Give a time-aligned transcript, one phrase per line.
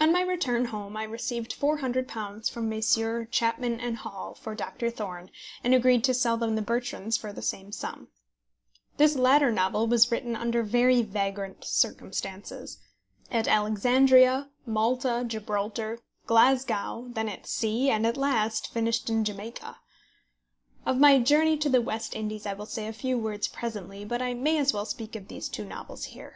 [0.00, 3.28] On my return home I received £400 from Messrs.
[3.30, 5.30] Chapman & Hall for Doctor Thorne,
[5.62, 8.08] and agreed to sell them The Bertrams for the same sum.
[8.96, 12.78] This latter novel was written under very vagrant circumstances,
[13.30, 19.76] at Alexandria, Malta, Gibraltar, Glasgow, then at sea, and at last finished in Jamaica.
[20.84, 24.20] Of my journey to the West Indies I will say a few words presently, but
[24.20, 26.34] I may as well speak of these two novels here.